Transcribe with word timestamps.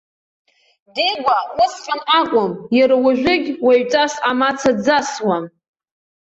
Дигәа 0.93 1.37
усҟан 1.63 2.01
акәым, 2.19 2.51
иара 2.77 2.95
уажәыгь 3.03 3.49
уаҩҵас 3.65 4.13
амаца 4.29 4.71
дзасуам. 4.77 5.45